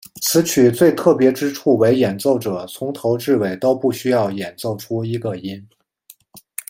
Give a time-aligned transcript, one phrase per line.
[0.19, 5.63] 此曲最特别之处为演奏者从头至尾都不需要演奏出一个音。